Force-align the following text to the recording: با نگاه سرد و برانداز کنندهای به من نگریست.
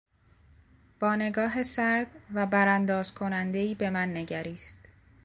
با 0.99 1.15
نگاه 1.15 1.63
سرد 1.63 2.07
و 2.33 2.45
برانداز 2.47 3.13
کنندهای 3.13 3.75
به 3.75 3.89
من 3.89 4.17
نگریست. 4.17 4.77